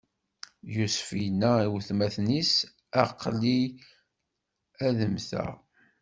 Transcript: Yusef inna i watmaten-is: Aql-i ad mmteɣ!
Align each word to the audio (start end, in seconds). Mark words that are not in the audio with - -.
Yusef 0.75 1.09
inna 1.27 1.51
i 1.65 1.67
watmaten-is: 1.71 2.53
Aql-i 3.03 3.59
ad 4.85 4.99
mmteɣ! 5.11 5.53